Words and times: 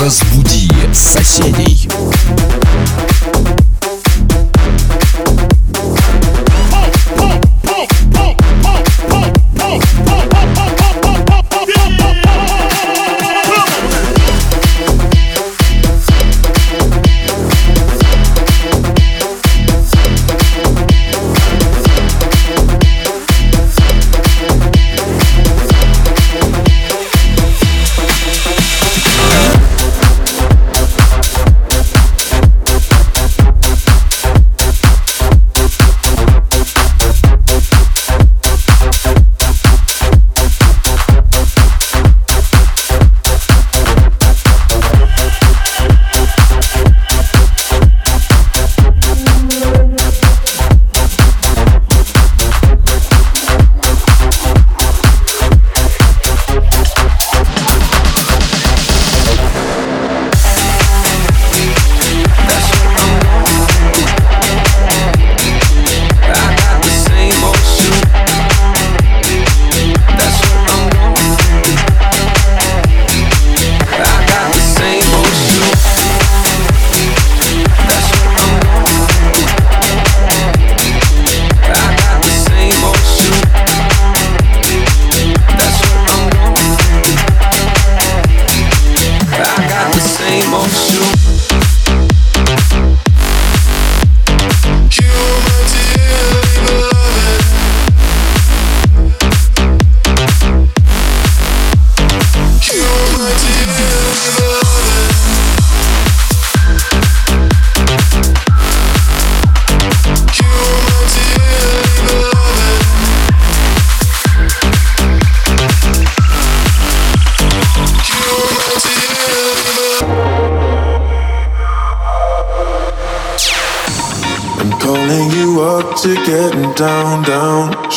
Разбуди 0.00 0.70
соседей. 0.94 1.86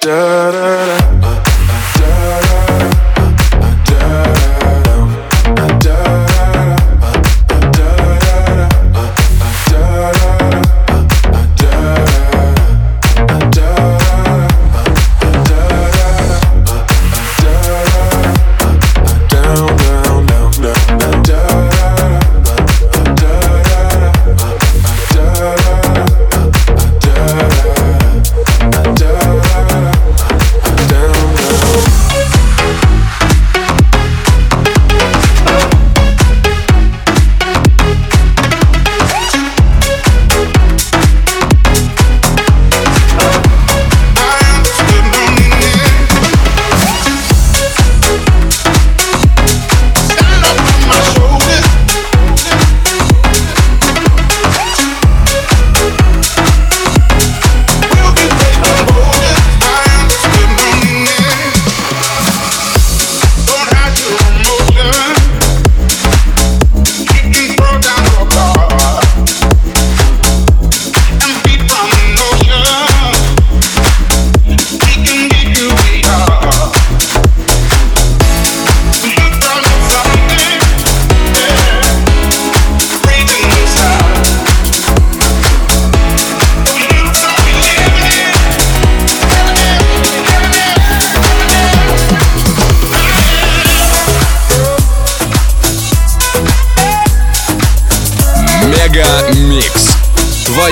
da 0.00 0.52
da 0.52 1.20
da. 1.22 1.27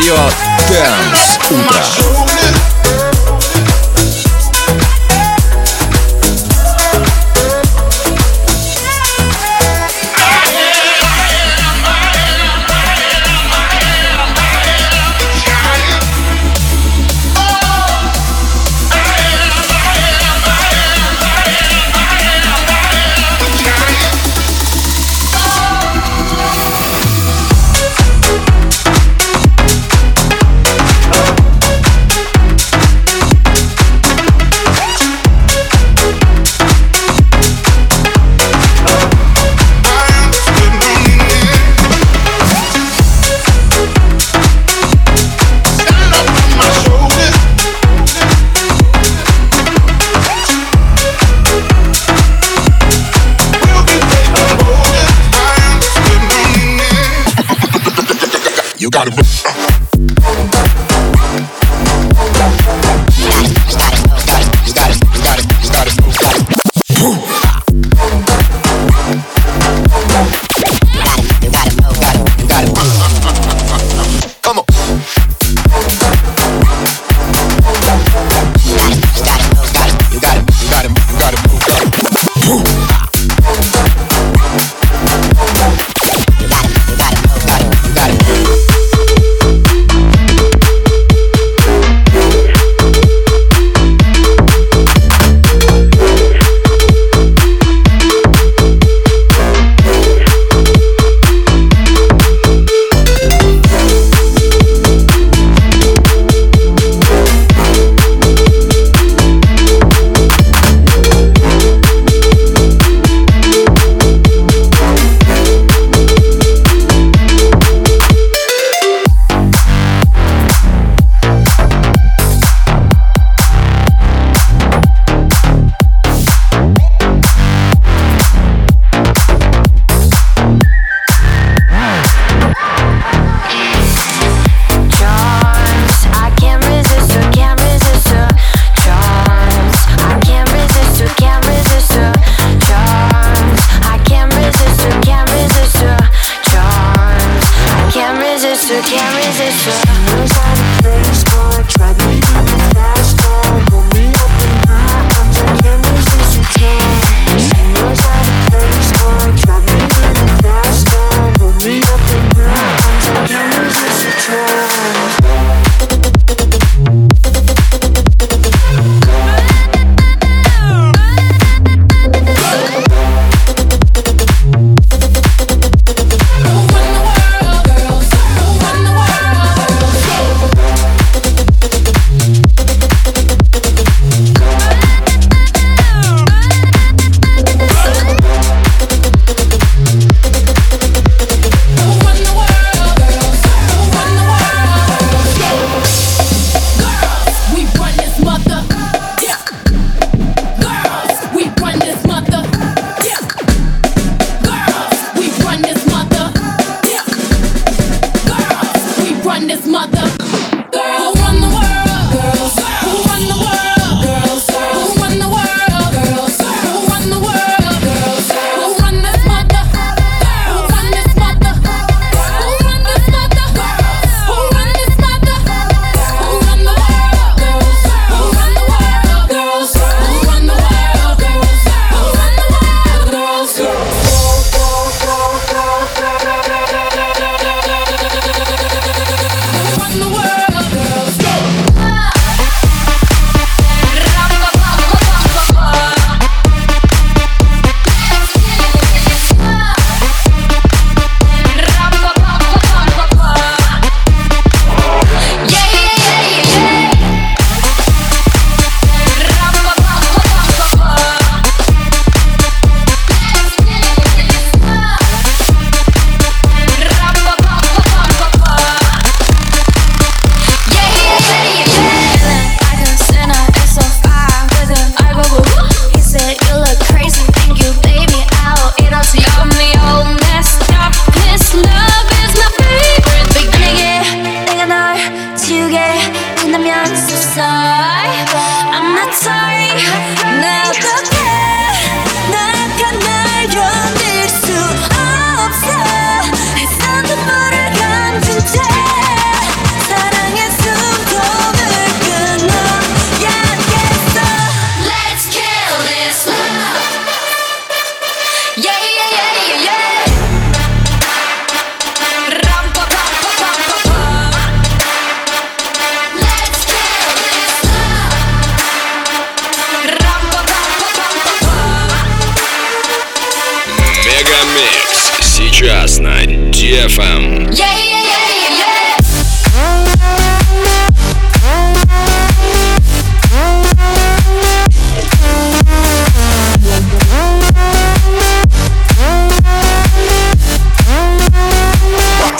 Твое 0.06 0.30
Дэнс 0.68 1.36
Утро. 1.50 2.25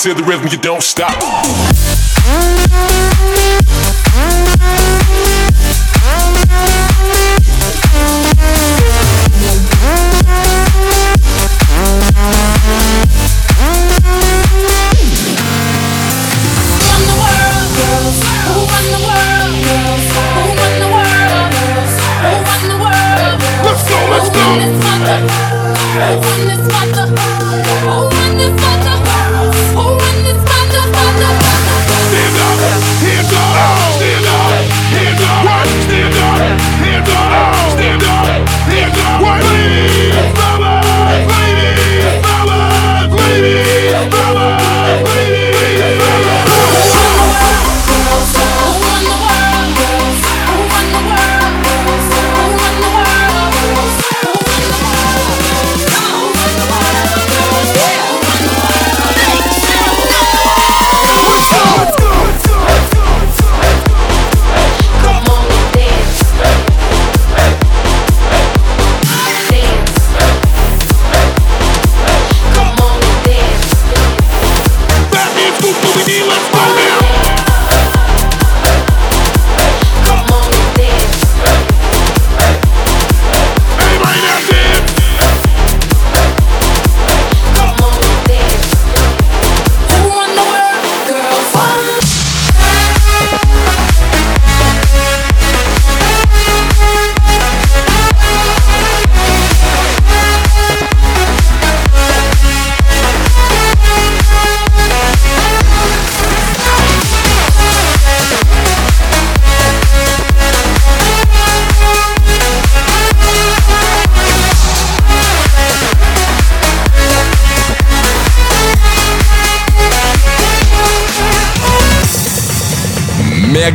To 0.07 0.15
the 0.15 0.23
rhythm, 0.23 0.47
you 0.47 0.59
don't 0.59 0.85
stop. 0.85 1.66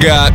Мега. 0.02 0.32